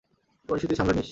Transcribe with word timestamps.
পরিস্থিতি 0.49 0.75
সামলে 0.75 0.93
নিস। 0.93 0.99